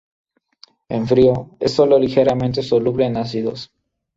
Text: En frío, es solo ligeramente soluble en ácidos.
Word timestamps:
En 0.89 1.05
frío, 1.05 1.51
es 1.59 1.73
solo 1.75 1.99
ligeramente 1.99 2.63
soluble 2.63 3.05
en 3.05 3.17
ácidos. 3.17 3.71